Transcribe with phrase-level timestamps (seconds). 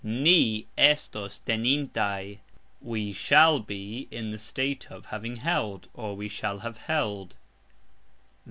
[0.03, 2.39] Ni estos tenintaj...........
[2.81, 7.35] We shall be (in the state of) having held, or, we shall have held.